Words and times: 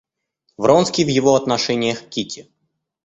Вронский 0.57 1.05
в 1.05 1.09
его 1.09 1.35
отношениях 1.35 2.07
к 2.07 2.09
Кити. 2.09 2.51